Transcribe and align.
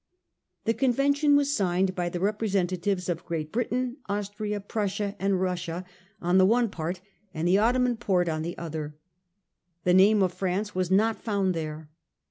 The 0.65 0.73
convention 0.73 1.35
was 1.35 1.55
signed 1.55 1.93
by 1.93 2.09
the 2.09 2.19
representatives 2.19 3.07
of 3.07 3.23
Great 3.23 3.51
Britain, 3.51 3.97
Austria, 4.09 4.59
Prussia 4.59 5.15
and 5.19 5.39
Russia, 5.39 5.85
on 6.19 6.39
the 6.39 6.45
one 6.47 6.69
part, 6.71 7.01
and 7.35 7.47
of 7.47 7.51
the 7.51 7.59
Ottoman 7.59 7.97
Porte 7.97 8.27
on 8.27 8.41
the 8.41 8.57
other. 8.57 8.95
The 9.83 9.93
name 9.93 10.23
of 10.23 10.33
France 10.33 10.73
was 10.73 10.89
not 10.89 11.21
found 11.21 11.53
there. 11.53 11.91